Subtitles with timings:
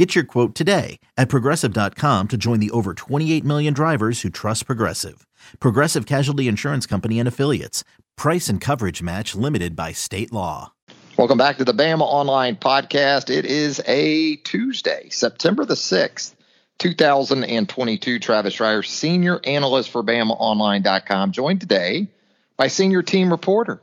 [0.00, 4.64] Get your quote today at progressive.com to join the over 28 million drivers who trust
[4.64, 5.26] Progressive.
[5.60, 7.84] Progressive Casualty Insurance Company and Affiliates.
[8.16, 10.72] Price and coverage match limited by state law.
[11.18, 13.28] Welcome back to the Bama Online Podcast.
[13.28, 16.34] It is a Tuesday, September the 6th,
[16.78, 18.20] 2022.
[18.20, 22.08] Travis Schreier, senior analyst for BamaOnline.com, joined today
[22.56, 23.82] by senior team reporter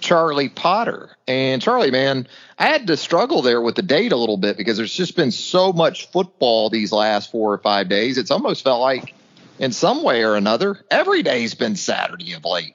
[0.00, 1.16] Charlie Potter.
[1.28, 2.26] And Charlie, man,
[2.58, 5.30] I had to struggle there with the date a little bit because there's just been
[5.30, 8.18] so much football these last four or five days.
[8.18, 9.14] It's almost felt like,
[9.58, 12.74] in some way or another, every day's been Saturday of late.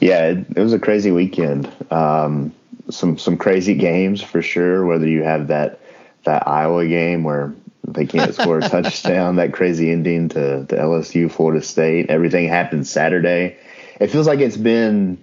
[0.00, 1.70] Yeah, it, it was a crazy weekend.
[1.90, 2.52] Um,
[2.90, 4.84] some some crazy games for sure.
[4.84, 5.80] Whether you have that
[6.24, 7.54] that Iowa game where
[7.86, 12.86] they can't score a touchdown, that crazy ending to, to LSU, Florida State, everything happened
[12.86, 13.56] Saturday.
[14.00, 15.22] It feels like it's been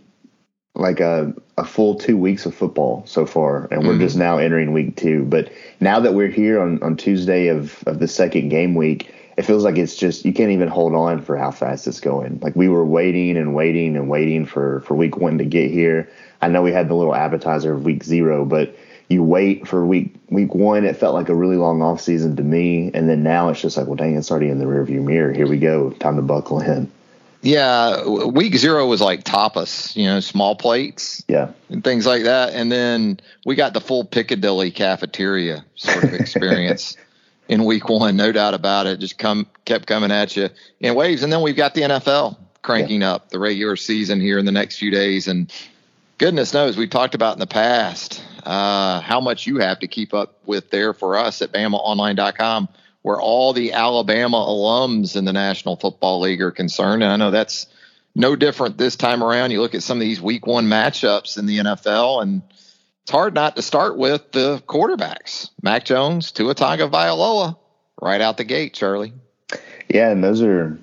[0.80, 4.02] like a, a full two weeks of football so far, and we're mm-hmm.
[4.02, 5.26] just now entering week two.
[5.26, 9.44] But now that we're here on, on Tuesday of, of the second game week, it
[9.44, 12.40] feels like it's just you can't even hold on for how fast it's going.
[12.42, 16.10] Like we were waiting and waiting and waiting for, for week one to get here.
[16.42, 18.76] I know we had the little appetizer of week zero, but
[19.10, 20.86] you wait for week week one.
[20.86, 23.76] It felt like a really long off season to me, and then now it's just
[23.76, 25.34] like, well, dang, it's already in the rearview mirror.
[25.34, 26.92] Here we go, time to buckle in.
[27.42, 32.54] Yeah, week zero was like tapas, you know, small plates, yeah, and things like that.
[32.54, 36.98] And then we got the full Piccadilly cafeteria sort of experience
[37.48, 39.00] in week one, no doubt about it.
[39.00, 40.50] Just come kept coming at you
[40.82, 43.14] in waves, and then we've got the NFL cranking yeah.
[43.14, 45.54] up the regular season here in the next few days, and
[46.18, 50.14] goodness knows we've talked about in the past uh, how much you have to keep
[50.14, 52.68] up with there for us at BamaOnline.com
[53.02, 57.04] where all the Alabama alums in the National Football League are concerned.
[57.04, 57.68] And I know that's
[58.16, 59.52] no different this time around.
[59.52, 62.42] You look at some of these week one matchups in the NFL, and
[63.04, 67.58] it's hard not to start with the quarterbacks Mac Jones, Tua Tagovailoa,
[68.02, 69.14] right out the gate, Charlie.
[69.88, 70.78] Yeah, and those are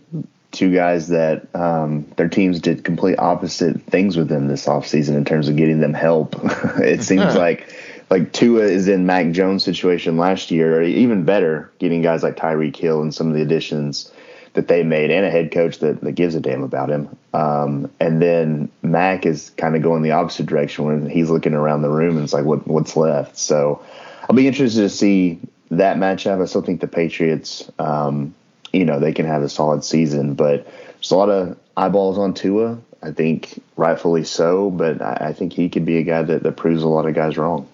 [0.50, 5.24] two guys that um, their teams did complete opposite things with them this offseason in
[5.24, 6.34] terms of getting them help.
[6.78, 7.68] it seems like
[8.10, 12.36] like Tua is in Mac Jones situation last year, or even better, getting guys like
[12.36, 14.12] Tyreek Hill and some of the additions
[14.52, 17.14] that they made, and a head coach that, that gives a damn about him.
[17.34, 21.82] Um, and then Mac is kind of going the opposite direction when he's looking around
[21.82, 23.36] the room and it's like, what what's left?
[23.36, 23.84] So
[24.22, 25.40] I'll be interested to see
[25.70, 26.40] that matchup.
[26.40, 28.34] I still think the Patriots, um,
[28.72, 32.32] you know, they can have a solid season, but there's a lot of eyeballs on
[32.32, 32.78] Tua.
[33.02, 36.56] I think rightfully so, but I, I think he could be a guy that, that
[36.56, 37.68] proves a lot of guys wrong.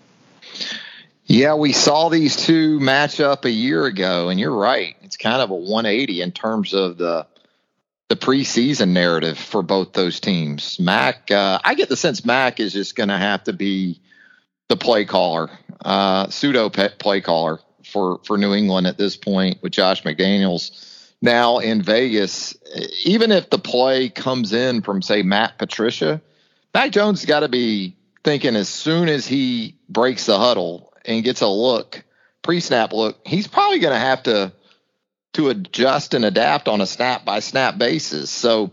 [1.24, 4.96] Yeah, we saw these two match up a year ago, and you're right.
[5.02, 7.26] It's kind of a 180 in terms of the
[8.08, 10.78] the preseason narrative for both those teams.
[10.78, 14.02] Mac, uh, I get the sense Mac is just going to have to be
[14.68, 15.48] the play caller,
[15.82, 21.58] uh, pseudo play caller for for New England at this point with Josh McDaniels now
[21.58, 22.54] in Vegas.
[23.04, 26.20] Even if the play comes in from say Matt Patricia,
[26.74, 31.40] Mac Jones got to be thinking as soon as he breaks the huddle and gets
[31.40, 32.04] a look,
[32.42, 34.52] pre-snap look, he's probably going to have to
[35.34, 38.30] to adjust and adapt on a snap by snap basis.
[38.30, 38.72] So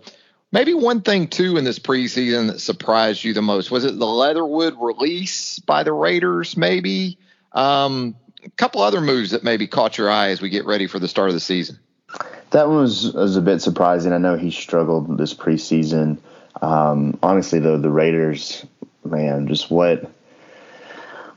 [0.52, 4.06] maybe one thing too in this preseason that surprised you the most was it the
[4.06, 6.58] Leatherwood release by the Raiders?
[6.58, 7.18] Maybe
[7.54, 11.00] um, a couple other moves that maybe caught your eye as we get ready for
[11.00, 11.80] the start of the season.
[12.52, 14.12] That was was a bit surprising.
[14.12, 16.18] I know he struggled this preseason.
[16.62, 18.66] Um, honestly, though, the Raiders
[19.06, 20.10] man, just what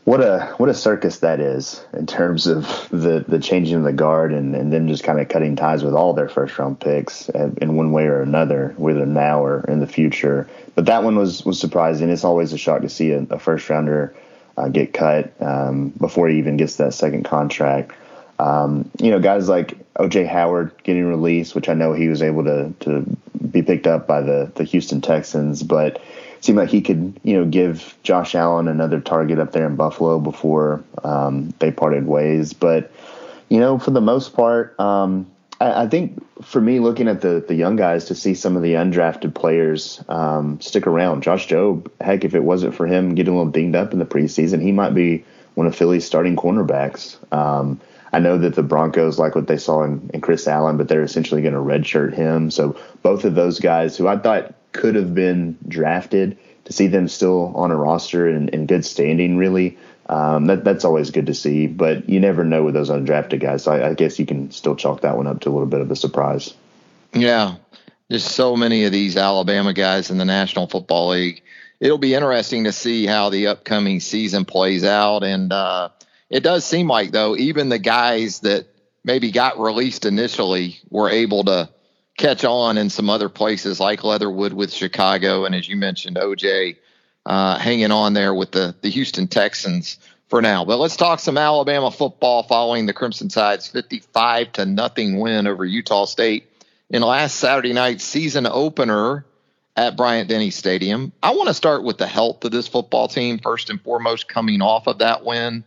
[0.04, 3.92] what a what a circus that is in terms of the the changing of the
[3.92, 7.28] guard and and then just kind of cutting ties with all their first round picks
[7.28, 10.48] in one way or another, whether now or in the future.
[10.74, 12.10] But that one was was surprising.
[12.10, 14.14] It's always a shock to see a, a first rounder
[14.56, 17.92] uh, get cut um, before he even gets that second contract.
[18.38, 22.42] Um, you know, guys like OJ Howard getting released, which I know he was able
[22.44, 23.06] to to
[23.50, 26.02] be picked up by the the Houston Texans, but
[26.42, 30.18] seemed like he could, you know, give Josh Allen another target up there in Buffalo
[30.18, 32.52] before um, they parted ways.
[32.52, 32.92] But
[33.48, 35.30] you know, for the most part, um,
[35.60, 38.62] I, I, think for me, looking at the the young guys to see some of
[38.62, 41.22] the undrafted players um, stick around.
[41.22, 44.04] Josh Jobe, heck, if it wasn't for him getting a little dinged up in the
[44.04, 45.24] preseason, he might be
[45.54, 47.16] one of Philly's starting cornerbacks.
[47.32, 47.80] Um,
[48.12, 51.02] I know that the Broncos like what they saw in, in Chris Allen, but they're
[51.02, 52.50] essentially going to redshirt him.
[52.50, 57.08] So both of those guys, who I thought could have been drafted to see them
[57.08, 59.78] still on a roster and in good standing, really.
[60.06, 63.64] Um, that, that's always good to see, but you never know with those undrafted guys.
[63.64, 65.80] So I, I guess you can still chalk that one up to a little bit
[65.80, 66.54] of a surprise.
[67.14, 67.56] Yeah,
[68.08, 71.42] there's so many of these Alabama guys in the National Football League.
[71.80, 75.24] It'll be interesting to see how the upcoming season plays out.
[75.24, 75.90] And uh,
[76.30, 78.66] it does seem like, though, even the guys that
[79.04, 81.70] maybe got released initially were able to
[82.22, 85.44] catch on in some other places like Leatherwood with Chicago.
[85.44, 86.76] And as you mentioned, OJ
[87.26, 89.98] uh, hanging on there with the, the Houston Texans
[90.28, 90.64] for now.
[90.64, 95.64] But let's talk some Alabama football following the Crimson Tide's 55 to nothing win over
[95.64, 96.48] Utah State
[96.88, 99.26] in last Saturday night's season opener
[99.76, 101.10] at Bryant Denny Stadium.
[101.24, 104.62] I want to start with the health of this football team first and foremost, coming
[104.62, 105.64] off of that win,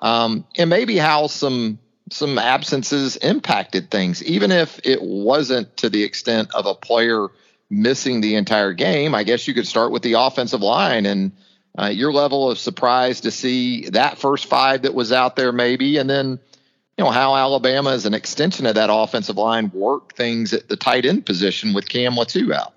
[0.00, 1.78] um, and maybe how some
[2.10, 7.28] some absences impacted things, even if it wasn't to the extent of a player
[7.70, 9.14] missing the entire game.
[9.14, 11.32] I guess you could start with the offensive line and
[11.78, 15.98] uh, your level of surprise to see that first five that was out there, maybe,
[15.98, 16.38] and then
[16.96, 20.76] you know how Alabama, as an extension of that offensive line, worked things at the
[20.76, 22.74] tight end position with Cam Latu out.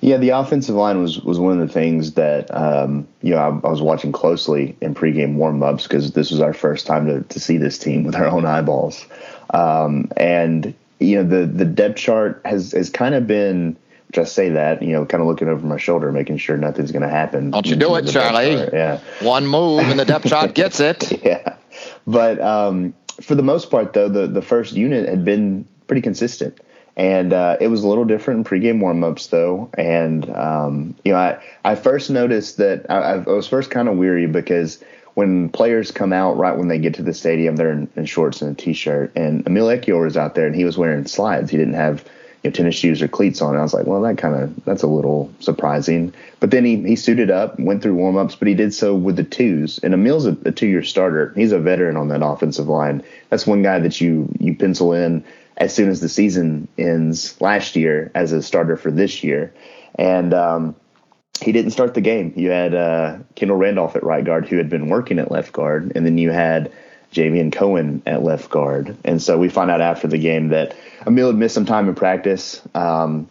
[0.00, 3.48] Yeah, the offensive line was was one of the things that um, you know I,
[3.48, 7.40] I, was watching closely in pregame warmups because this was our first time to, to
[7.40, 9.06] see this team with our own eyeballs,
[9.50, 13.76] um, and you know the the depth chart has has kind of been.
[14.12, 17.02] Just say that, you know, kind of looking over my shoulder, making sure nothing's going
[17.02, 17.50] to happen.
[17.50, 18.52] Don't you do it, Charlie?
[18.72, 21.24] Yeah, one move and the depth chart gets it.
[21.24, 21.56] yeah,
[22.06, 26.58] but um, for the most part, though, the the first unit had been pretty consistent.
[26.96, 29.70] And uh, it was a little different in pregame warmups, though.
[29.76, 33.96] And um, you know, I, I first noticed that I, I was first kind of
[33.96, 34.82] weary because
[35.14, 38.42] when players come out right when they get to the stadium, they're in, in shorts
[38.42, 39.12] and a t-shirt.
[39.16, 41.50] And Emil Ekiyor was out there, and he was wearing slides.
[41.50, 42.04] He didn't have
[42.42, 43.50] you know, tennis shoes or cleats on.
[43.50, 46.14] And I was like, well, that kind of that's a little surprising.
[46.40, 49.24] But then he he suited up, went through warmups, but he did so with the
[49.24, 49.78] twos.
[49.80, 51.32] And Emil's a, a two-year starter.
[51.34, 53.02] He's a veteran on that offensive line.
[53.30, 55.24] That's one guy that you you pencil in
[55.56, 59.52] as soon as the season ends last year as a starter for this year.
[59.94, 60.76] And um,
[61.40, 62.32] he didn't start the game.
[62.36, 65.92] You had uh, Kendall Randolph at right guard who had been working at left guard,
[65.94, 66.72] and then you had
[67.12, 68.96] Javion Cohen at left guard.
[69.04, 70.76] And so we find out after the game that
[71.06, 72.60] Emil had missed some time in practice.
[72.74, 73.28] Um,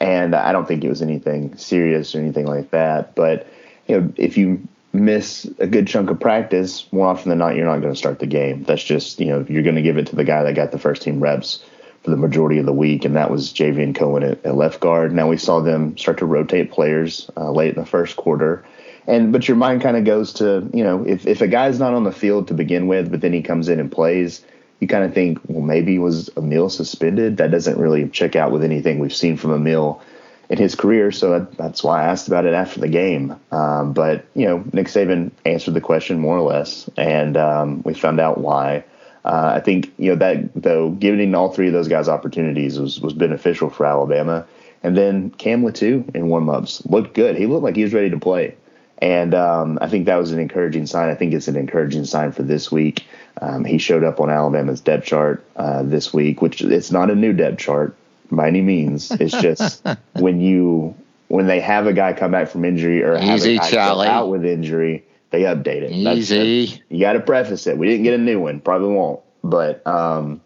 [0.00, 3.14] and I don't think it was anything serious or anything like that.
[3.14, 3.48] But
[3.86, 4.66] you know, if you
[4.98, 8.18] miss a good chunk of practice, more often than not, you're not going to start
[8.18, 8.64] the game.
[8.64, 10.78] That's just, you know, you're going to give it to the guy that got the
[10.78, 11.64] first team reps
[12.02, 15.12] for the majority of the week, and that was Javion Cohen at, at left guard.
[15.12, 18.64] Now we saw them start to rotate players uh, late in the first quarter.
[19.06, 21.94] And but your mind kind of goes to, you know, if, if a guy's not
[21.94, 24.44] on the field to begin with, but then he comes in and plays,
[24.80, 27.38] you kind of think, well, maybe was Emil suspended?
[27.38, 30.00] That doesn't really check out with anything we've seen from Emil
[30.48, 31.12] in his career.
[31.12, 33.36] So that's why I asked about it after the game.
[33.52, 37.94] Um, but you know, Nick Saban answered the question more or less, and um, we
[37.94, 38.84] found out why.
[39.24, 43.00] Uh, I think you know that though giving all three of those guys opportunities was
[43.00, 44.46] was beneficial for Alabama.
[44.82, 47.36] And then Cam Latu in warmups looked good.
[47.36, 48.54] He looked like he was ready to play.
[48.98, 51.08] And um, I think that was an encouraging sign.
[51.08, 53.06] I think it's an encouraging sign for this week.
[53.40, 57.14] Um, he showed up on Alabama's depth chart uh, this week, which it's not a
[57.14, 57.96] new depth chart
[58.30, 59.10] by any means.
[59.12, 60.94] It's just when you
[61.28, 64.06] when they have a guy come back from injury or have Easy, a guy Charlie.
[64.06, 65.92] go out with injury, they update it.
[65.92, 66.66] Easy.
[66.66, 67.76] That's, you got to preface it.
[67.76, 68.60] We didn't get a new one.
[68.60, 69.20] Probably won't.
[69.44, 70.40] But um,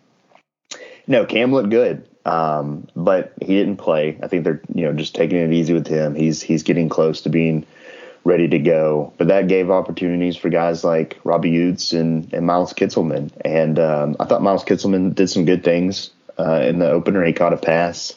[1.06, 2.08] no, Cam looked good.
[2.24, 4.16] Um, but he didn't play.
[4.22, 6.14] I think they're you know just taking it easy with him.
[6.14, 7.66] He's he's getting close to being
[8.24, 9.12] ready to go.
[9.18, 13.32] But that gave opportunities for guys like Robbie Ouzts and, and Miles Kitselman.
[13.44, 17.24] And um, I thought Miles Kitselman did some good things uh, in the opener.
[17.24, 18.14] He caught a pass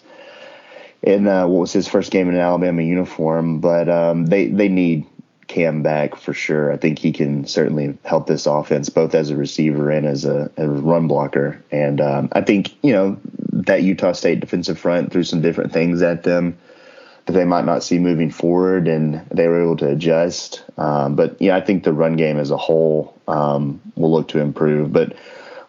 [1.01, 3.59] in uh, what was his first game in an Alabama uniform.
[3.59, 5.05] But um, they they need
[5.47, 6.71] Cam back for sure.
[6.71, 10.51] I think he can certainly help this offense both as a receiver and as a,
[10.57, 11.63] as a run blocker.
[11.71, 13.17] And um, I think you know
[13.51, 16.57] that Utah State defensive front threw some different things at them
[17.25, 20.63] that they might not see moving forward, and they were able to adjust.
[20.77, 24.39] Um, but yeah, I think the run game as a whole um, will look to
[24.39, 24.93] improve.
[24.93, 25.15] But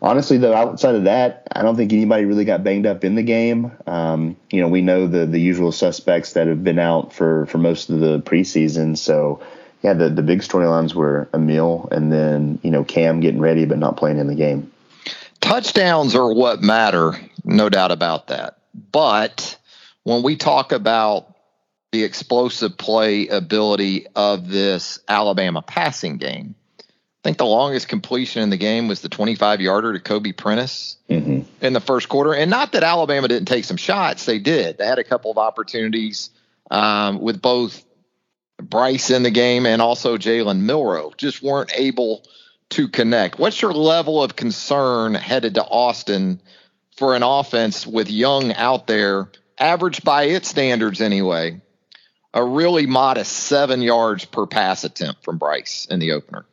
[0.02, 3.22] honestly, though, outside of that, I don't think anybody really got banged up in the
[3.22, 3.72] game.
[3.86, 7.58] Um, you know, we know the the usual suspects that have been out for for
[7.58, 8.96] most of the preseason.
[8.96, 9.40] So,
[9.82, 13.78] yeah, the the big storylines were Emil and then you know Cam getting ready but
[13.78, 14.70] not playing in the game.
[15.40, 18.58] Touchdowns are what matter, no doubt about that.
[18.92, 19.56] But
[20.02, 21.34] when we talk about
[21.92, 26.54] the explosive play ability of this Alabama passing game
[27.26, 31.40] think the longest completion in the game was the 25 yarder to Kobe Prentice mm-hmm.
[31.60, 32.32] in the first quarter.
[32.32, 34.78] And not that Alabama didn't take some shots, they did.
[34.78, 36.30] They had a couple of opportunities
[36.70, 37.84] um, with both
[38.62, 42.22] Bryce in the game and also Jalen Milrow, Just weren't able
[42.70, 43.40] to connect.
[43.40, 46.40] What's your level of concern headed to Austin
[46.96, 51.60] for an offense with Young out there, average by its standards anyway,
[52.32, 56.46] a really modest seven yards per pass attempt from Bryce in the opener?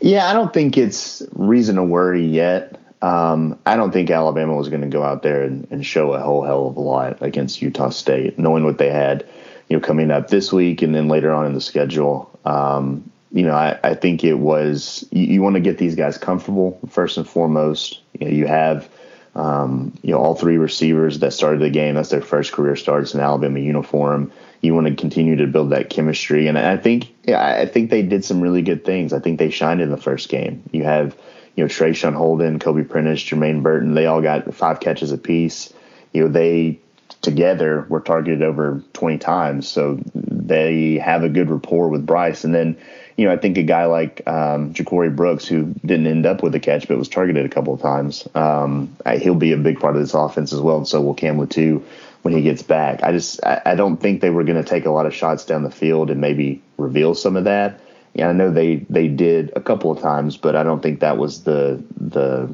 [0.00, 2.78] Yeah, I don't think it's reason to worry yet.
[3.02, 6.20] Um, I don't think Alabama was going to go out there and, and, show a
[6.20, 9.26] whole hell of a lot against Utah State, knowing what they had,
[9.68, 12.38] you know, coming up this week and then later on in the schedule.
[12.44, 16.18] Um, you know, I, I, think it was you, you want to get these guys
[16.18, 18.00] comfortable first and foremost.
[18.18, 18.88] You, know, you have
[19.34, 21.94] um, you know all three receivers that started the game.
[21.94, 24.32] That's their first career starts in Alabama uniform.
[24.60, 28.02] You want to continue to build that chemistry, and I think yeah, I think they
[28.02, 29.12] did some really good things.
[29.12, 30.62] I think they shined in the first game.
[30.72, 31.16] You have
[31.56, 35.72] you know, Traeshon Holden, Kobe Prentice, Jermaine Burton, they all got five catches apiece.
[36.12, 36.80] You know, they
[37.22, 39.68] together were targeted over 20 times.
[39.68, 42.44] So they have a good rapport with Bryce.
[42.44, 42.78] And then,
[43.16, 46.54] you know, I think a guy like um, JaCorey Brooks, who didn't end up with
[46.54, 49.96] a catch but was targeted a couple of times, um, he'll be a big part
[49.96, 50.78] of this offense as well.
[50.78, 51.82] And so will Cam Latu
[52.22, 53.02] when he gets back.
[53.02, 55.44] I just I, I don't think they were going to take a lot of shots
[55.44, 57.80] down the field and maybe reveal some of that
[58.14, 61.16] yeah, I know they they did a couple of times, but I don't think that
[61.16, 62.52] was the the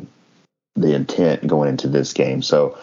[0.75, 2.43] the intent going into this game.
[2.43, 2.79] So,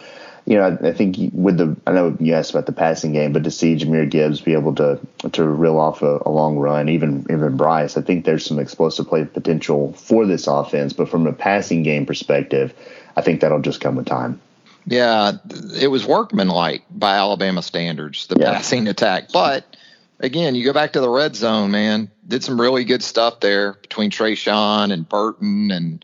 [0.46, 3.32] you know, I, I think with the I know you asked about the passing game,
[3.32, 5.00] but to see Jahmyr Gibbs be able to
[5.32, 9.08] to reel off a, a long run, even even Bryce, I think there's some explosive
[9.08, 10.94] play potential for this offense.
[10.94, 12.74] But from a passing game perspective,
[13.16, 14.40] I think that'll just come with time.
[14.86, 15.34] Yeah,
[15.80, 18.54] it was workmanlike by Alabama standards, the yeah.
[18.54, 19.78] passing attack, but
[20.20, 22.12] again, you go back to the red zone, man.
[22.28, 26.04] Did some really good stuff there between Traeshon and Burton and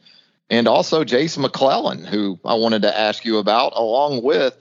[0.49, 4.55] and also Jason McClellan, who I wanted to ask you about, along with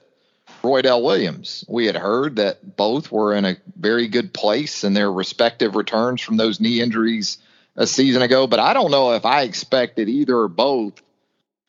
[0.63, 1.65] Roydell Williams.
[1.69, 6.21] We had heard that both were in a very good place in their respective returns
[6.21, 7.39] from those knee injuries
[7.77, 11.01] a season ago, but I don't know if I expected either or both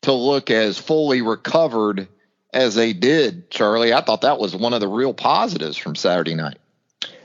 [0.02, 2.08] to look as fully recovered
[2.52, 3.92] as they did, Charlie.
[3.92, 6.58] I thought that was one of the real positives from Saturday night.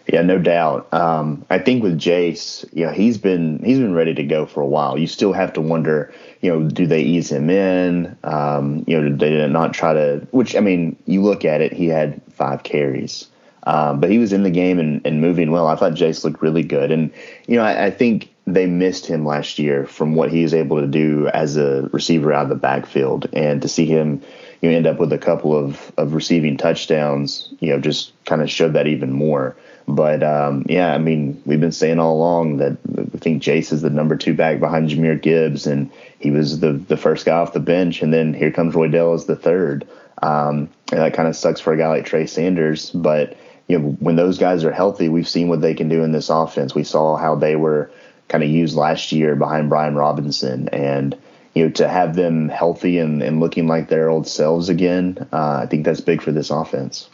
[0.08, 0.94] Yeah, no doubt.
[0.94, 4.62] Um, I think with Jase, you know, he's been he's been ready to go for
[4.62, 4.98] a while.
[4.98, 8.16] You still have to wonder, you know, do they ease him in?
[8.24, 10.28] Um, you know, did they not try to?
[10.32, 13.28] Which I mean, you look at it, he had five carries,
[13.64, 15.68] um, but he was in the game and, and moving well.
[15.68, 17.12] I thought Jase looked really good, and
[17.48, 20.80] you know, I, I think they missed him last year from what he was able
[20.82, 24.22] to do as a receiver out of the backfield, and to see him
[24.62, 28.50] you end up with a couple of, of receiving touchdowns, you know, just kind of
[28.50, 29.56] showed that even more.
[29.88, 32.78] But um, yeah, I mean, we've been saying all along that
[33.14, 36.74] I think Jase is the number two back behind Jahmyr Gibbs, and he was the
[36.74, 39.88] the first guy off the bench, and then here comes Roydell as the third.
[40.22, 43.38] Um, and that kind of sucks for a guy like Trey Sanders, but
[43.68, 46.30] you know, when those guys are healthy, we've seen what they can do in this
[46.30, 46.76] offense.
[46.76, 47.92] We saw how they were
[48.28, 51.18] kind of used last year behind Brian Robinson, and
[51.54, 55.62] you know, to have them healthy and, and looking like their old selves again, uh,
[55.64, 57.10] I think that's big for this offense.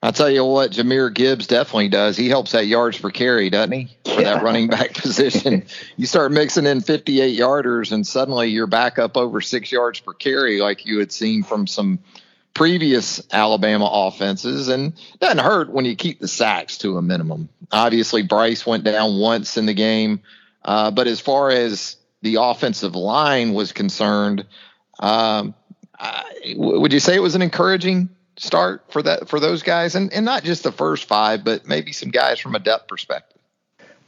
[0.00, 2.16] I'll tell you what, Jahmyr Gibbs definitely does.
[2.16, 3.88] He helps that yards per carry, doesn't he?
[4.04, 4.34] For yeah.
[4.34, 5.64] that running back position.
[5.96, 10.12] you start mixing in 58 yarders, and suddenly you're back up over six yards per
[10.12, 11.98] carry, like you had seen from some
[12.54, 14.68] previous Alabama offenses.
[14.68, 17.48] And it doesn't hurt when you keep the sacks to a minimum.
[17.72, 20.20] Obviously, Bryce went down once in the game.
[20.64, 24.46] Uh, but as far as the offensive line was concerned,
[25.00, 25.54] um,
[25.98, 30.12] I, would you say it was an encouraging start for that for those guys, and
[30.12, 33.38] and not just the first five, but maybe some guys from a depth perspective.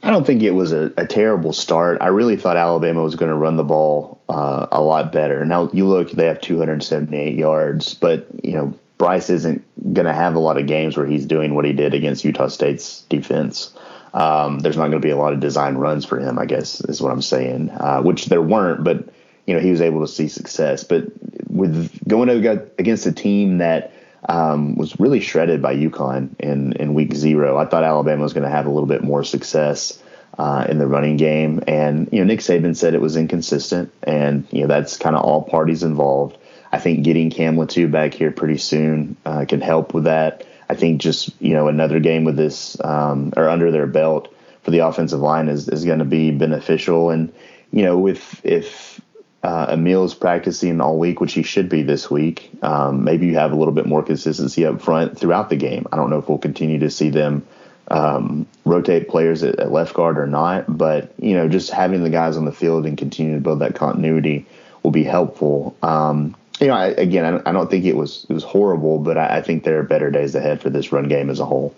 [0.03, 1.99] I don't think it was a, a terrible start.
[2.01, 5.45] I really thought Alabama was going to run the ball uh, a lot better.
[5.45, 10.35] Now you look, they have 278 yards, but you know Bryce isn't going to have
[10.35, 13.73] a lot of games where he's doing what he did against Utah State's defense.
[14.13, 16.81] Um, there's not going to be a lot of design runs for him, I guess,
[16.81, 17.69] is what I'm saying.
[17.69, 19.07] Uh, which there weren't, but
[19.45, 20.83] you know he was able to see success.
[20.83, 21.05] But
[21.47, 23.93] with going against a team that
[24.31, 27.57] um, was really shredded by UConn in, in week zero.
[27.57, 30.01] I thought Alabama was going to have a little bit more success
[30.37, 31.61] uh, in the running game.
[31.67, 35.25] And, you know, Nick Saban said it was inconsistent, and, you know, that's kind of
[35.25, 36.37] all parties involved.
[36.71, 40.47] I think getting Cam Latu back here pretty soon uh, can help with that.
[40.69, 44.33] I think just, you know, another game with this um, or under their belt
[44.63, 47.09] for the offensive line is, is going to be beneficial.
[47.09, 47.33] And,
[47.71, 49.01] you know, with if
[49.43, 52.51] uh, Emil is practicing all week, which he should be this week.
[52.61, 55.87] Um, maybe you have a little bit more consistency up front throughout the game.
[55.91, 57.45] I don't know if we'll continue to see them
[57.87, 62.09] um, rotate players at, at, left guard or not, but you know, just having the
[62.09, 64.45] guys on the field and continue to build that continuity
[64.83, 65.75] will be helpful.
[65.81, 69.17] Um, you know, I, again, I, I, don't think it was it was horrible, but
[69.17, 71.75] I, I think there are better days ahead for this run game as a whole.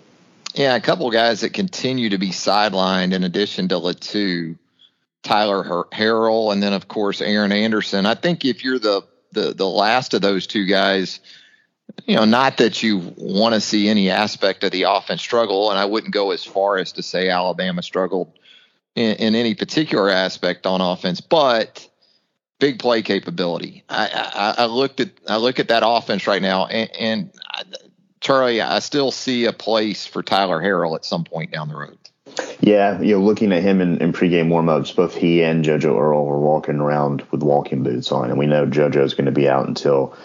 [0.54, 4.56] Yeah, a couple guys that continue to be sidelined in addition to Latu,
[5.24, 8.06] Tyler Harrell, and then of course Aaron Anderson.
[8.06, 9.02] I think if you're the
[9.32, 11.18] the the last of those two guys,
[12.06, 15.78] you know, not that you want to see any aspect of the offense struggle, and
[15.78, 18.38] I wouldn't go as far as to say Alabama struggled
[18.94, 21.88] in, in any particular aspect on offense, but
[22.58, 23.82] big play capability.
[23.88, 27.62] I, I, I, looked at I look at that offense right now, and, and I,
[28.20, 31.98] Charlie, I still see a place for Tyler Harrell at some point down the road.
[32.60, 36.24] Yeah, you know, looking at him in, in pregame warmups, both he and JoJo Earle
[36.24, 39.68] were walking around with walking boots on, and we know JoJo's going to be out
[39.68, 40.16] until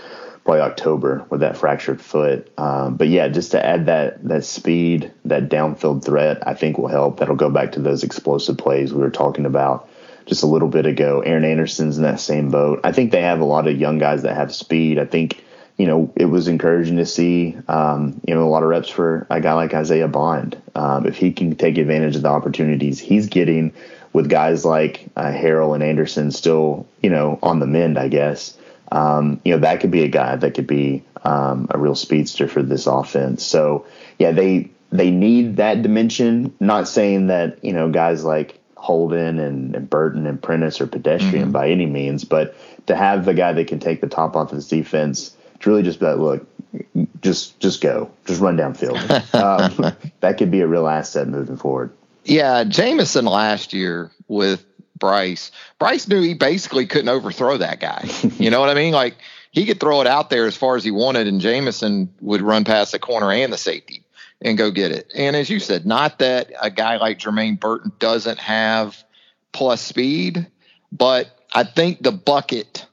[0.43, 2.51] probably October with that fractured foot.
[2.57, 6.87] Um, but yeah, just to add that that speed, that downfield threat, I think will
[6.87, 7.19] help.
[7.19, 9.89] That'll go back to those explosive plays we were talking about
[10.25, 11.21] just a little bit ago.
[11.21, 12.81] Aaron Anderson's in that same boat.
[12.83, 14.99] I think they have a lot of young guys that have speed.
[14.99, 15.43] I think
[15.79, 19.25] you know, it was encouraging to see, um, you know, a lot of reps for
[19.29, 20.61] a guy like Isaiah Bond.
[20.75, 23.73] Um, if he can take advantage of the opportunities he's getting
[24.11, 28.57] with guys like uh, Harrell and Anderson still, you know, on the mend, I guess,
[28.91, 32.49] um, you know, that could be a guy that could be um, a real speedster
[32.49, 33.45] for this offense.
[33.45, 33.85] So,
[34.17, 36.53] yeah, they they need that dimension.
[36.59, 41.45] Not saying that, you know, guys like Holden and, and Burton and Prentice are pedestrian
[41.45, 41.51] mm-hmm.
[41.53, 42.53] by any means, but
[42.87, 45.99] to have the guy that can take the top off his defense– it's really just
[45.99, 46.47] that look,
[47.21, 48.95] just just go, just run downfield.
[49.35, 51.91] um, that could be a real asset moving forward.
[52.23, 54.65] Yeah, Jameson last year with
[54.97, 55.51] Bryce.
[55.77, 58.07] Bryce knew he basically couldn't overthrow that guy.
[58.37, 58.93] you know what I mean?
[58.93, 59.17] Like
[59.51, 62.63] he could throw it out there as far as he wanted, and Jameson would run
[62.63, 64.05] past the corner and the safety
[64.41, 65.11] and go get it.
[65.13, 69.03] And as you said, not that a guy like Jermaine Burton doesn't have
[69.51, 70.47] plus speed,
[70.89, 72.85] but I think the bucket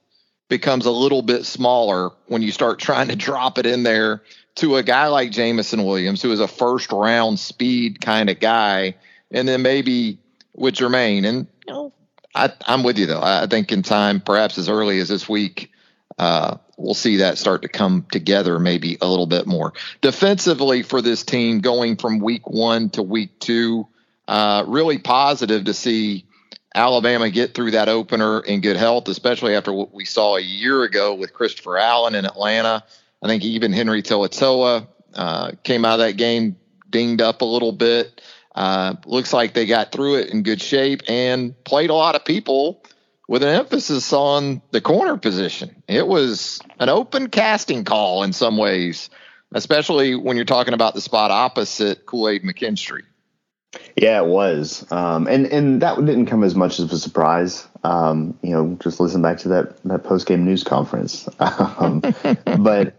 [0.48, 4.22] becomes a little bit smaller when you start trying to drop it in there
[4.56, 8.94] to a guy like Jameson Williams, who is a first round speed kind of guy,
[9.30, 10.18] and then maybe
[10.54, 11.26] with Jermaine.
[11.26, 11.92] And you know,
[12.34, 13.22] I, am with you though.
[13.22, 15.72] I think in time, perhaps as early as this week,
[16.18, 19.72] uh, we'll see that start to come together maybe a little bit more.
[20.00, 23.86] Defensively for this team, going from week one to week two,
[24.28, 26.24] uh, really positive to see
[26.76, 30.82] Alabama get through that opener in good health, especially after what we saw a year
[30.82, 32.84] ago with Christopher Allen in Atlanta.
[33.22, 36.56] I think even Henry To'oTo'o uh, came out of that game
[36.90, 38.20] dinged up a little bit.
[38.54, 42.24] Uh, looks like they got through it in good shape and played a lot of
[42.24, 42.82] people
[43.26, 45.82] with an emphasis on the corner position.
[45.88, 49.08] It was an open casting call in some ways,
[49.54, 53.02] especially when you're talking about the spot opposite Kool Aid McKinstry.
[53.96, 57.66] Yeah, it was, um, and and that didn't come as much of a surprise.
[57.82, 61.28] Um, you know, just listen back to that that post game news conference.
[61.40, 62.00] Um,
[62.58, 62.94] but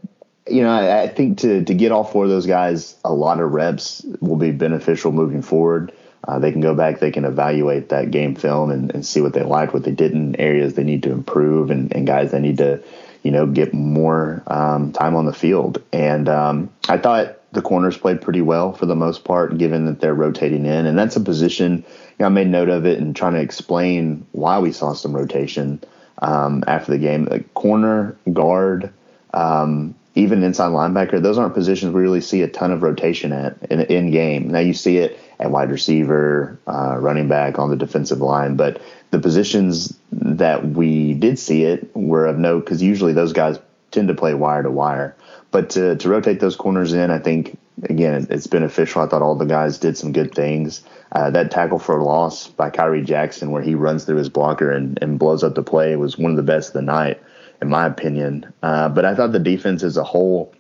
[0.48, 3.40] you know, I, I, think to to get all four of those guys a lot
[3.40, 5.92] of reps will be beneficial moving forward.
[6.28, 9.34] Uh, they can go back, they can evaluate that game film and, and see what
[9.34, 12.58] they liked, what they didn't, areas they need to improve, and, and guys they need
[12.58, 12.84] to,
[13.24, 15.82] you know, get more um, time on the field.
[15.94, 20.00] And um, I thought the corners played pretty well for the most part, given that
[20.00, 21.78] they're rotating in, and that's a position.
[21.78, 25.16] You know, I made note of it and trying to explain why we saw some
[25.16, 25.82] rotation
[26.20, 27.26] um, after the game.
[27.26, 28.94] Like corner, guard,
[29.34, 33.56] um, even inside linebacker, those aren't positions we really see a ton of rotation at
[33.70, 34.50] in, in game.
[34.50, 38.82] Now you see it at wide receiver, uh, running back on the defensive line, but
[39.12, 43.60] the positions that we did see it were of note because usually those guys
[43.92, 45.16] tend to play wire to wire.
[45.52, 49.02] But to, to rotate those corners in, I think again it's beneficial.
[49.02, 50.84] I thought all the guys did some good things.
[51.12, 54.72] Uh, that tackle for a loss by Khyree Jackson, where he runs through his blocker
[54.72, 57.22] and, and blows up the play, was one of the best of the night,
[57.62, 58.52] in my opinion.
[58.62, 60.54] Uh, but I thought the defense as a whole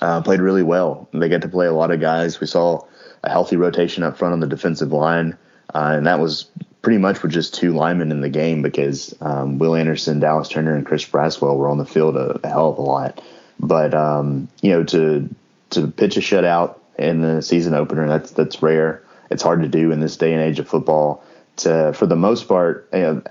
[0.00, 1.08] uh, played really well.
[1.12, 2.38] They got to play a lot of guys.
[2.38, 2.86] We saw
[3.22, 5.38] a healthy rotation up front on the defensive line,
[5.74, 6.50] uh, and that was
[6.82, 10.74] pretty much with just two linemen in the game because um, Will Anderson, Dallas Turner,
[10.74, 13.22] and Chris Braswell were on the field a, a hell of a lot.
[13.62, 15.28] But um, you know, to
[15.70, 19.02] to pitch a shutout in the season opener, that's that's rare.
[19.30, 21.24] It's hard to do in this day and age of football.
[21.58, 23.22] To for the most part, you know,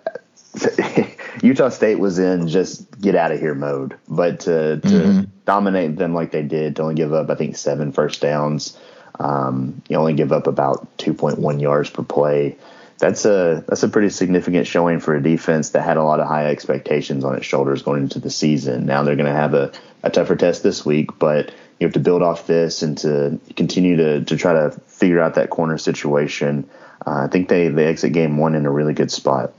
[1.41, 5.21] Utah State was in just get out of here mode, but to, to mm-hmm.
[5.45, 8.77] dominate them like they did, to only give up I think seven first downs,
[9.19, 12.55] um, you only give up about 2.1 yards per play
[13.01, 16.27] that's a that's a pretty significant showing for a defense that had a lot of
[16.27, 18.85] high expectations on its shoulders going into the season.
[18.85, 19.71] Now they're going to have a,
[20.03, 23.97] a tougher test this week, but you have to build off this and to continue
[23.97, 26.69] to to try to figure out that corner situation.
[27.05, 29.51] Uh, I think they they exit game one in a really good spot.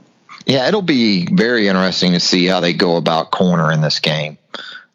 [0.45, 4.37] Yeah, it'll be very interesting to see how they go about corner in this game.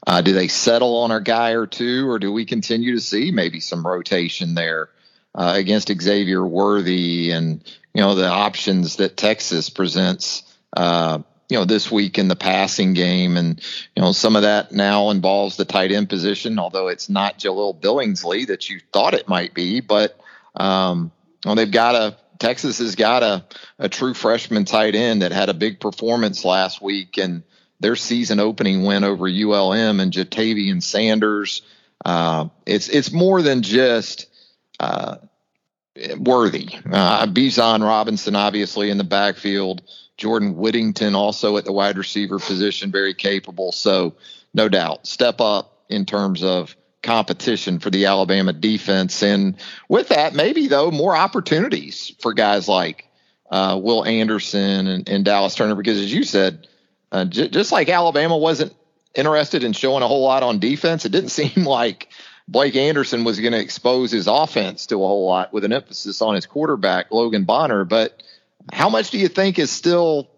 [0.07, 3.31] Uh, do they settle on a guy or two, or do we continue to see
[3.31, 4.89] maybe some rotation there?
[5.39, 7.63] uh, against Xavier Worthy and
[7.99, 10.45] you know the options that Texas presents.
[10.73, 13.61] Uh, you know this week in the passing game, and
[13.97, 17.81] you know some of that now involves the tight end position, although it's not Jahleel
[17.81, 19.81] Billingsley that you thought it might be.
[19.81, 20.17] But
[20.55, 21.11] um,
[21.45, 23.45] know they've got a Texas has got a
[23.81, 27.43] a true freshman tight end that had a big performance last week, and
[27.81, 31.63] their season opening win over ULM and Ja'Tavion Sanders.
[32.05, 34.27] Uh, it's it's more than just
[34.79, 35.17] uh,
[36.19, 36.69] worthy.
[36.91, 39.83] Uh, Bijan Robinson, obviously in the backfield.
[40.19, 43.71] Jordan Whittington, also at the wide receiver position, very capable.
[43.71, 44.15] So,
[44.53, 49.23] no doubt, step up in terms of competition for the Alabama defense.
[49.23, 49.57] And
[49.89, 53.07] with that, maybe, though, more opportunities for guys like
[53.51, 56.67] uh, Will Anderson and, and, Dallas Turner, because as you said,
[57.13, 58.75] uh, j- just like Alabama wasn't
[59.15, 62.09] interested in showing a whole lot on defense, it didn't seem like
[62.49, 66.23] Blake Anderson was going to expose his offense to a whole lot with an emphasis
[66.23, 67.85] on his quarterback, Logan Bonner.
[67.85, 68.23] But
[68.73, 70.31] how much do you think is still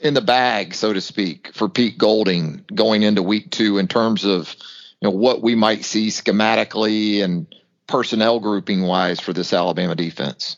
[0.00, 4.24] in the bag, so to speak, for Pete Golding going into week two in terms
[4.24, 4.54] of
[5.00, 7.52] you know what we might see schematically and
[7.90, 10.56] personnel grouping wise for this Alabama defense?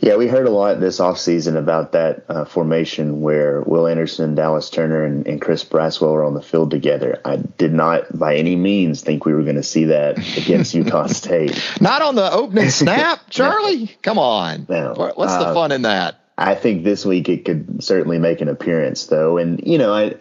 [0.00, 4.70] Yeah, we heard a lot this offseason about that uh, formation where Will Anderson, Dallas
[4.70, 7.20] Turner, and, and, Chris Braswell were on the field together.
[7.24, 11.06] I did not by any means think we were going to see that against Utah
[11.06, 11.62] State.
[11.80, 13.84] Not on the opening snap, Charlie?
[13.84, 13.88] no.
[14.02, 14.66] Come on.
[14.68, 14.94] No.
[15.14, 16.18] What's the uh, fun in that?
[16.38, 19.36] I think this week it could certainly make an appearance, though.
[19.36, 20.14] And, you know, I.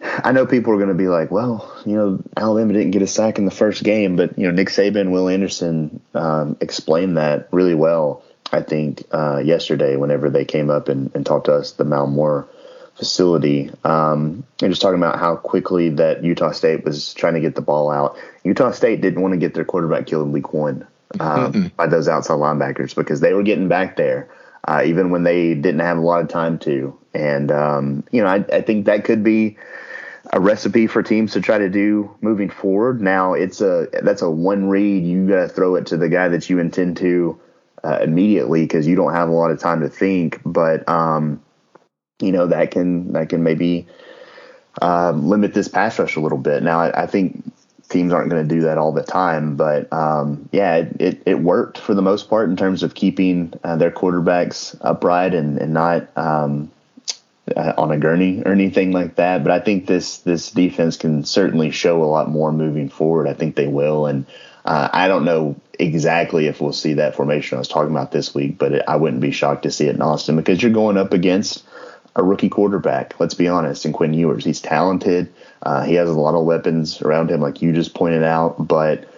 [0.00, 3.06] I know people are going to be like, well, you know, Alabama didn't get a
[3.06, 7.16] sack in the first game, but you know, Nick Saban, and Will Anderson um, explained
[7.16, 8.22] that really well.
[8.52, 12.06] I think uh, yesterday, whenever they came up and, and talked to us, the Mal
[12.06, 12.48] Moore
[12.94, 17.54] facility, um, and just talking about how quickly that Utah State was trying to get
[17.54, 18.16] the ball out.
[18.44, 20.86] Utah State didn't want to get their quarterback killed in week one
[21.20, 24.28] um, by those outside linebackers because they were getting back there.
[24.68, 26.98] Uh, even when they didn't have a lot of time to.
[27.14, 29.56] And, um, you know, I, I, think that could be
[30.32, 33.00] a recipe for teams to try to do moving forward.
[33.00, 35.04] Now, it's a that's a one read.
[35.04, 37.40] You got to throw it to the guy that you intend to
[37.84, 40.40] uh, immediately because you don't have a lot of time to think.
[40.44, 41.42] But um,
[42.20, 43.86] you know that can that can maybe
[44.82, 46.62] uh, limit this pass rush a little bit.
[46.62, 47.52] Now I, I think
[47.88, 51.38] teams aren't going to do that all the time, but um, yeah, it, it, it,
[51.38, 55.72] worked for the most part in terms of keeping uh, their quarterbacks upright and and
[55.72, 56.08] not.
[56.16, 56.70] Um,
[57.54, 61.24] uh, on a gurney or anything like that, but I think this this defense can
[61.24, 63.28] certainly show a lot more moving forward.
[63.28, 64.26] I think they will, and
[64.64, 68.34] uh, I don't know exactly if we'll see that formation I was talking about this
[68.34, 70.96] week, but it, I wouldn't be shocked to see it in Austin because you're going
[70.96, 71.62] up against
[72.16, 73.20] a rookie quarterback.
[73.20, 75.32] Let's be honest, and Quinn Ewers, he's talented.
[75.62, 78.66] Uh, he has a lot of weapons around him, like you just pointed out.
[78.66, 79.08] But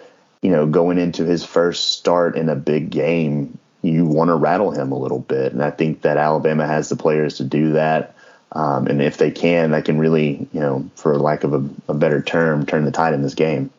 [0.43, 4.71] you know, going into his first start in a big game, you want to rattle
[4.71, 8.15] him a little bit, and I think that Alabama has the players to do that.
[8.51, 11.93] Um, and if they can, that can really, you know, for lack of a, a
[11.93, 13.69] better term, turn the tide in this game.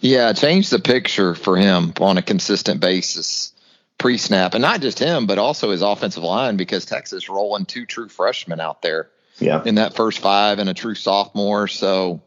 [0.00, 3.52] Yeah, change the picture for him on a consistent basis
[3.98, 4.54] pre snap.
[4.54, 8.60] And not just him, but also his offensive line because Texas rolling two true freshmen
[8.60, 9.08] out there
[9.38, 9.62] yeah.
[9.64, 11.68] in that first five and a true sophomore.
[11.68, 12.22] So,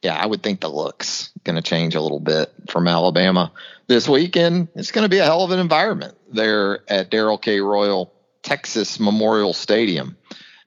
[0.00, 3.52] yeah, I would think the look's going to change a little bit from Alabama
[3.86, 4.68] this weekend.
[4.74, 7.60] It's going to be a hell of an environment there at Darrell K.
[7.60, 8.12] Royal
[8.42, 10.16] Texas Memorial Stadium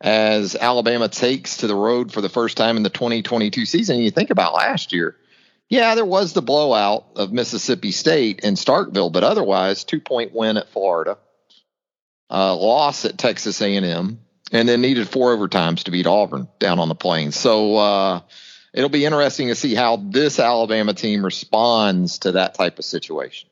[0.01, 3.99] as Alabama takes to the road for the first time in the 2022 season.
[3.99, 5.15] You think about last year
[5.69, 10.58] yeah, there was the blowout of Mississippi State in Starkville, but otherwise, two point win
[10.58, 11.17] at Florida,
[12.29, 14.19] loss at Texas A&M,
[14.51, 17.36] and then needed four overtimes to beat Auburn down on the plains.
[17.36, 18.21] So uh,
[18.73, 23.49] it'll be interesting to see how this Alabama team responds to that type of situation.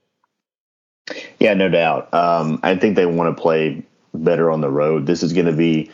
[1.39, 2.13] Yeah, no doubt.
[2.13, 5.07] Um, I think they want to play better on the road.
[5.07, 5.91] This is going to be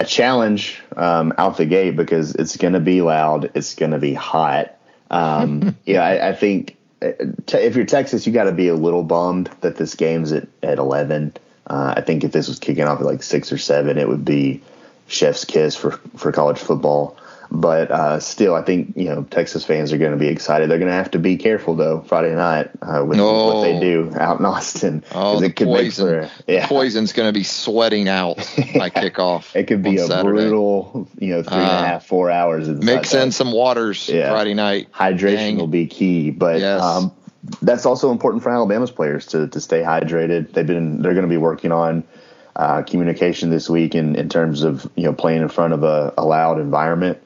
[0.00, 3.50] a challenge um, out the gate because it's going to be loud.
[3.54, 4.74] It's going to be hot.
[5.10, 7.12] Um, yeah, I, I think uh,
[7.52, 10.78] if you're Texas, you got to be a little bummed that this game's at, at
[10.78, 11.34] 11.
[11.66, 14.24] Uh, I think if this was kicking off at like six or seven, it would
[14.24, 14.62] be
[15.06, 17.16] chef's kiss for, for college football.
[17.52, 20.70] But uh, still, I think you know Texas fans are going to be excited.
[20.70, 23.54] They're going to have to be careful though Friday night uh, with oh.
[23.54, 23.80] what they oh.
[23.80, 25.04] do out in Austin.
[25.12, 26.06] Oh, the poison!
[26.06, 26.62] For, yeah.
[26.62, 28.36] The poison's going to be sweating out
[28.76, 29.54] by kickoff.
[29.56, 30.28] it could be a Saturday.
[30.28, 32.68] brutal, you know, three and a uh, half, four hours.
[32.68, 34.30] Mix in some waters yeah.
[34.30, 34.90] Friday night.
[34.92, 35.56] Hydration Dang.
[35.56, 36.80] will be key, but yes.
[36.80, 37.12] um,
[37.60, 40.52] that's also important for Alabama's players to to stay hydrated.
[40.52, 42.04] They've been they're going to be working on.
[42.56, 46.12] Uh, communication this week in, in terms of you know playing in front of a,
[46.18, 47.16] a loud environment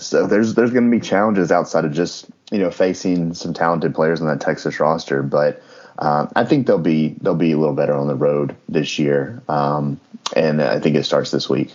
[0.00, 3.94] so there's there's going to be challenges outside of just you know facing some talented
[3.94, 5.62] players on that Texas roster, but
[5.98, 9.42] um, I think they'll be they'll be a little better on the road this year,
[9.48, 10.00] um,
[10.34, 11.72] and I think it starts this week.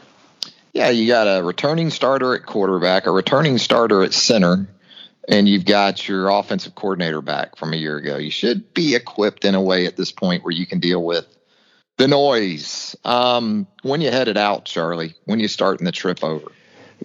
[0.73, 4.67] Yeah, you got a returning starter at quarterback, a returning starter at center,
[5.29, 8.17] and you've got your offensive coordinator back from a year ago.
[8.17, 11.25] You should be equipped in a way at this point where you can deal with
[11.97, 12.95] the noise.
[13.05, 16.51] Um, when you headed out, Charlie, when you starting the trip over?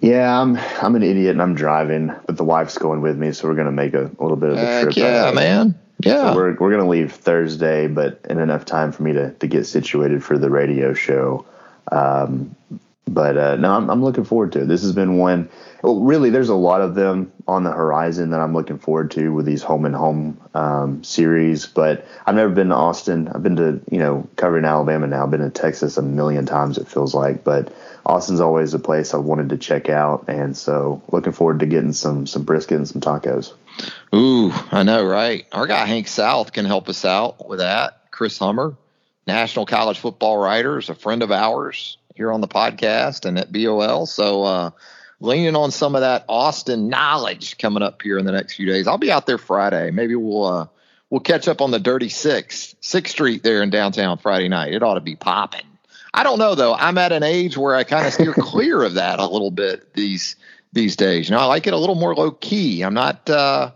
[0.01, 3.47] Yeah, I'm I'm an idiot and I'm driving, but the wife's going with me, so
[3.47, 4.95] we're gonna make a, a little bit of a trip.
[4.95, 5.79] Yeah, man.
[5.99, 9.47] Yeah, so we're we're gonna leave Thursday, but in enough time for me to to
[9.47, 11.45] get situated for the radio show.
[11.91, 12.55] Um,
[13.13, 14.67] but uh, no, I'm, I'm looking forward to it.
[14.67, 15.49] This has been one.
[15.83, 19.33] Well, really, there's a lot of them on the horizon that I'm looking forward to
[19.33, 21.65] with these home and home um, series.
[21.65, 23.27] But I've never been to Austin.
[23.27, 25.23] I've been to you know covering Alabama now.
[25.23, 26.77] I've been to Texas a million times.
[26.77, 27.73] It feels like, but
[28.05, 31.93] Austin's always a place I wanted to check out, and so looking forward to getting
[31.93, 33.53] some some brisket and some tacos.
[34.15, 35.45] Ooh, I know, right?
[35.51, 38.11] Our guy Hank South can help us out with that.
[38.11, 38.75] Chris Hummer,
[39.25, 43.51] national college football writer, is a friend of ours here on the podcast and at
[43.51, 44.05] BOL.
[44.05, 44.71] So, uh,
[45.19, 48.87] leaning on some of that Austin knowledge coming up here in the next few days.
[48.87, 49.89] I'll be out there Friday.
[49.89, 50.67] Maybe we'll uh,
[51.09, 54.73] we'll catch up on the Dirty Six, Sixth Street there in downtown Friday night.
[54.73, 55.65] It ought to be popping.
[56.13, 56.75] I don't know though.
[56.75, 59.95] I'm at an age where I kind of steer clear of that a little bit
[59.95, 60.35] these
[60.73, 61.27] these days.
[61.27, 62.83] You know, I like it a little more low key.
[62.83, 63.27] I'm not.
[63.29, 63.71] Uh,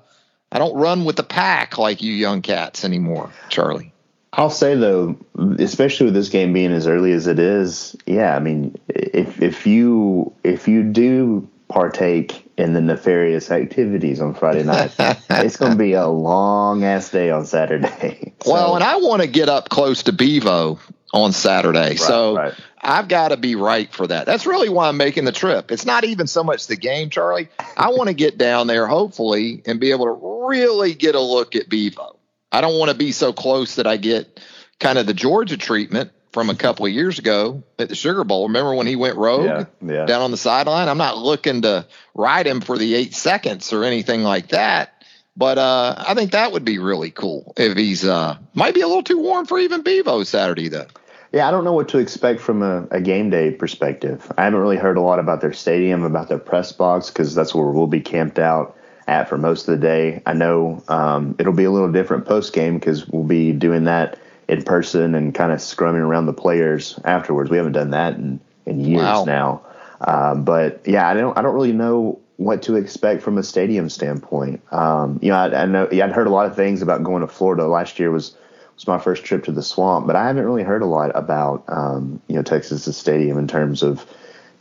[0.51, 3.91] I don't run with the pack like you young cats anymore, Charlie.
[4.37, 5.17] I'll say though,
[5.59, 8.35] especially with this game being as early as it is, yeah.
[8.35, 14.63] I mean, if if you if you do partake in the nefarious activities on Friday
[14.63, 14.93] night,
[15.29, 18.33] it's going to be a long ass day on Saturday.
[18.43, 20.79] so, well, and I want to get up close to Bevo
[21.13, 22.53] on Saturday, right, so right.
[22.81, 24.25] I've got to be right for that.
[24.25, 25.71] That's really why I'm making the trip.
[25.71, 27.47] It's not even so much the game, Charlie.
[27.77, 31.55] I want to get down there, hopefully, and be able to really get a look
[31.55, 32.14] at Bevo.
[32.55, 34.39] I don't want to be so close that I get
[34.79, 38.47] kind of the Georgia treatment from a couple of years ago at the Sugar Bowl.
[38.47, 40.05] Remember when he went rogue yeah, yeah.
[40.05, 40.87] down on the sideline?
[40.87, 45.03] I'm not looking to ride him for the eight seconds or anything like that.
[45.35, 48.87] But uh, I think that would be really cool if he's uh, might be a
[48.87, 50.87] little too warm for even Bevo Saturday though.
[51.33, 54.31] Yeah, I don't know what to expect from a, a, game day perspective.
[54.37, 57.53] I haven't really heard a lot about their stadium, about their press box, because that's
[57.53, 60.21] where we'll be camped out at for most of the day.
[60.25, 64.19] I know um, it'll be a little different post game because we'll be doing that
[64.47, 67.49] in person and kind of scrumming around the players afterwards.
[67.49, 69.25] We haven't done that in, in years wow.
[69.25, 69.61] now.
[70.01, 73.89] Um, but yeah, I don't I don't really know what to expect from a stadium
[73.89, 74.61] standpoint.
[74.73, 77.21] Um, you know, I, I know yeah, I'd heard a lot of things about going
[77.21, 77.65] to Florida.
[77.67, 78.35] Last year was
[78.75, 81.63] was my first trip to the swamp, but I haven't really heard a lot about
[81.67, 84.05] um, you know Texas's stadium in terms of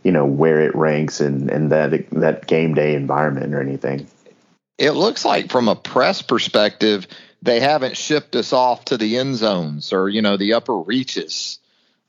[0.04, 4.07] you know where it ranks and and that that game day environment or anything
[4.78, 7.06] it looks like from a press perspective,
[7.42, 11.58] they haven't shipped us off to the end zones or, you know, the upper reaches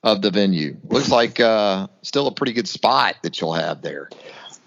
[0.04, 0.78] of the venue.
[0.88, 4.10] Looks like uh, still a pretty good spot that you'll have there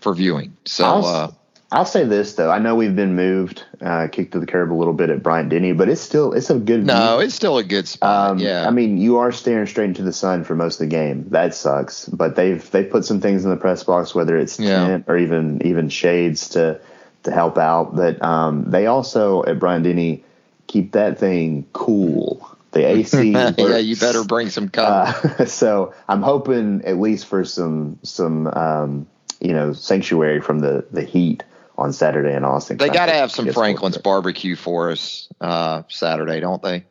[0.00, 0.56] for viewing.
[0.64, 1.32] So I'll, uh,
[1.70, 4.74] I'll say this though, I know we've been moved, uh, kicked to the curb a
[4.74, 6.87] little bit at Bryant Denny, but it's still it's a good.
[6.87, 7.26] No, view.
[7.26, 8.30] it's still a good spot.
[8.30, 10.96] Um, yeah, I mean you are staring straight into the sun for most of the
[10.96, 11.28] game.
[11.28, 14.87] That sucks, but they've they've put some things in the press box, whether it's yeah.
[14.87, 16.80] tent or even even shades to
[17.24, 17.94] to help out.
[17.94, 20.24] But um, they also at Bryant Denny
[20.66, 22.57] keep that thing cool.
[22.72, 23.33] The AC.
[23.33, 25.33] yeah, you better bring some cover.
[25.38, 29.07] Uh, so I'm hoping at least for some some um,
[29.40, 31.44] you know sanctuary from the the heat
[31.76, 32.76] on Saturday in Austin.
[32.76, 36.85] They got to have some Franklin's barbecue for us uh, Saturday, don't they?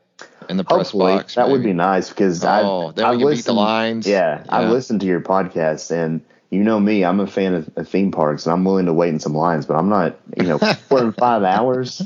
[0.49, 1.35] In the press Hopefully, box.
[1.35, 1.51] That maybe.
[1.51, 4.07] would be nice because oh, I've, then we I've can listened, beat the lines.
[4.07, 7.69] Yeah, yeah, I've listened to your podcast and you know me, I'm a fan of,
[7.75, 10.47] of, theme parks and I'm willing to wait in some lines, but I'm not, you
[10.47, 12.01] know, four and five hours.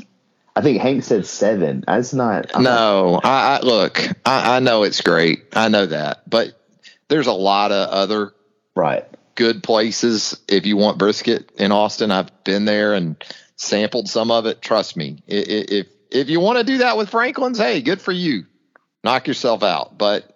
[0.54, 1.84] I think Hank said seven.
[1.86, 2.50] That's not.
[2.54, 3.24] I'm no, not.
[3.24, 4.00] I, I, look.
[4.26, 5.44] I, I know it's great.
[5.54, 6.60] I know that, but
[7.08, 8.32] there's a lot of other
[8.74, 12.10] right good places if you want brisket in Austin.
[12.10, 13.22] I've been there and
[13.56, 14.60] sampled some of it.
[14.60, 18.44] Trust me, if if you want to do that with Franklin's, hey, good for you.
[19.04, 19.96] Knock yourself out.
[19.96, 20.31] But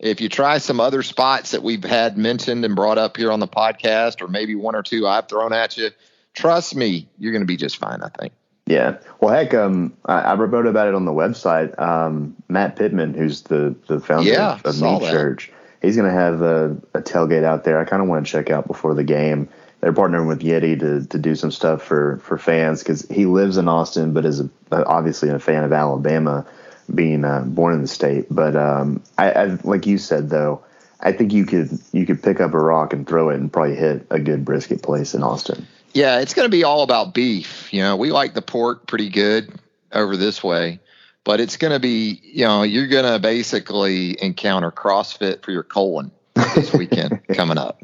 [0.00, 3.38] if you try some other spots that we've had mentioned and brought up here on
[3.38, 5.90] the podcast, or maybe one or two I've thrown at you,
[6.34, 8.02] trust me, you're going to be just fine.
[8.02, 8.32] I think.
[8.66, 8.98] Yeah.
[9.20, 11.78] Well, heck, um, I, I wrote about it on the website.
[11.78, 16.14] Um, Matt Pittman, who's the the founder yeah, of, of Meat Church, he's going to
[16.14, 17.78] have a, a, tailgate out there.
[17.78, 19.48] I kind of want to check out before the game.
[19.80, 23.58] They're partnering with Yeti to to do some stuff for for fans because he lives
[23.58, 26.46] in Austin, but is a, obviously a fan of Alabama
[26.94, 28.26] being uh, born in the state.
[28.30, 30.62] But um, I, I, like you said though,
[31.00, 33.76] I think you could you could pick up a rock and throw it and probably
[33.76, 35.66] hit a good brisket place in Austin.
[35.92, 37.72] Yeah, it's going to be all about beef.
[37.72, 39.52] You know, we like the pork pretty good
[39.92, 40.78] over this way.
[41.24, 45.62] but it's going to be, you know, you're going to basically encounter CrossFit for your
[45.62, 47.82] colon this weekend coming up.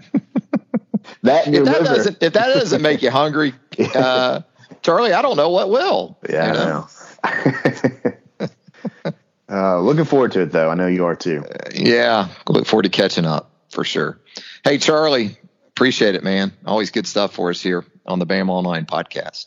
[1.22, 3.54] that if that doesn't if that doesn't make you hungry,
[3.94, 4.40] uh,
[4.82, 6.18] Charlie, I don't know what will.
[6.28, 6.88] Yeah, you know?
[7.24, 7.70] I know.
[9.50, 10.70] uh, looking forward to it though.
[10.70, 11.44] I know you are too.
[11.44, 14.18] Uh, yeah, look forward to catching up for sure.
[14.64, 15.36] Hey, Charlie,
[15.68, 16.52] appreciate it, man.
[16.64, 19.46] Always good stuff for us here on the Bama Online podcast.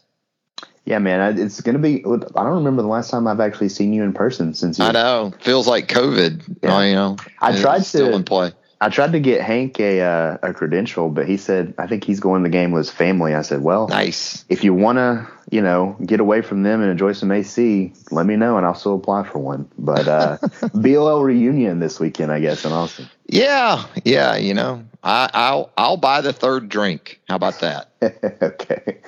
[0.86, 2.04] Yeah, man, it's going to be.
[2.04, 4.80] I don't remember the last time I've actually seen you in person since.
[4.80, 6.58] You, I know, feels like COVID.
[6.64, 6.84] Yeah.
[6.84, 8.54] You know, I tried to still in play.
[8.82, 12.22] I tried to get Hank a uh, a credential, but he said I think he's
[12.22, 13.36] going to the game with his family.
[13.36, 14.46] I said, well, nice.
[14.48, 18.26] If you want to, you know, get away from them and enjoy some AC, let
[18.26, 19.70] me know and I'll still apply for one.
[19.78, 20.38] But uh,
[20.74, 23.10] BOL reunion this weekend, I guess, in Austin.
[23.26, 24.36] Yeah, yeah.
[24.36, 27.20] You know, I, I'll I'll buy the third drink.
[27.28, 27.92] How about that?
[28.42, 29.00] okay.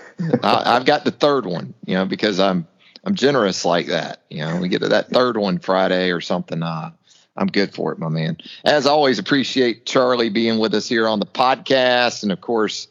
[0.43, 1.73] I, I've got the third one.
[1.86, 2.67] You know, because I'm
[3.04, 4.21] I'm generous like that.
[4.30, 6.63] You know, we get to that third one Friday or something.
[6.63, 6.91] Uh,
[7.38, 8.38] I'm good for it, my man.
[8.65, 12.23] As always, appreciate Charlie being with us here on the podcast.
[12.23, 12.88] And of course,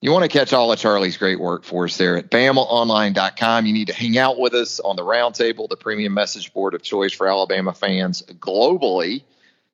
[0.00, 3.66] you want to catch all of Charlie's great work for us there at BamaOnline.com.
[3.66, 6.82] You need to hang out with us on the roundtable, the premium message board of
[6.82, 9.22] choice for Alabama fans globally.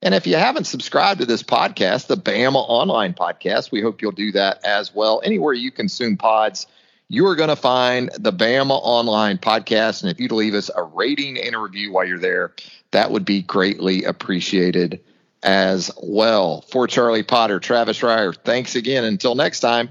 [0.01, 4.13] And if you haven't subscribed to this podcast, the Bama Online podcast, we hope you'll
[4.13, 5.21] do that as well.
[5.25, 6.67] Anywhere you consume pods,
[7.09, 10.03] you are going to find the Bama Online podcast.
[10.03, 12.53] And if you'd leave us a rating and a review while you're there,
[12.93, 15.01] that would be greatly appreciated
[15.43, 16.63] as well.
[16.63, 19.05] For Charlie Potter, Travis Reier, thanks again.
[19.05, 19.91] Until next time,